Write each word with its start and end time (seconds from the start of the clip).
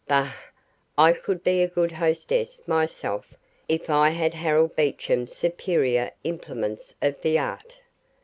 Bah, 0.07 0.33
I 0.97 1.13
could 1.13 1.43
be 1.43 1.61
a 1.61 1.67
good 1.67 1.91
hostess 1.91 2.63
myself 2.65 3.35
if 3.69 3.87
I 3.87 4.09
had 4.09 4.33
Harold 4.33 4.75
Beecham's 4.75 5.33
superior 5.37 6.09
implements 6.23 6.95
of 7.03 7.21
the 7.21 7.37
art! 7.37 7.81